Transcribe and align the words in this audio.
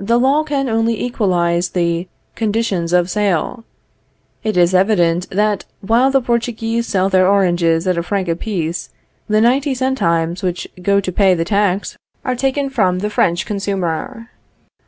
The 0.00 0.18
law 0.18 0.42
can 0.42 0.68
only 0.68 1.00
equalize 1.00 1.68
the 1.68 2.08
conditions 2.34 2.92
of 2.92 3.08
sale. 3.08 3.62
It 4.42 4.56
is 4.56 4.74
evident 4.74 5.30
that 5.30 5.66
while 5.80 6.10
the 6.10 6.20
Portuguese 6.20 6.88
sell 6.88 7.08
their 7.08 7.28
oranges 7.30 7.86
at 7.86 7.96
a 7.96 8.02
franc 8.02 8.26
apiece, 8.26 8.90
the 9.28 9.40
ninety 9.40 9.72
centimes 9.76 10.42
which 10.42 10.66
go 10.82 10.98
to 10.98 11.12
pay 11.12 11.34
the 11.34 11.44
tax 11.44 11.96
are 12.24 12.34
taken 12.34 12.70
from 12.70 12.98
the 12.98 13.08
French 13.08 13.46
consumer. 13.46 14.30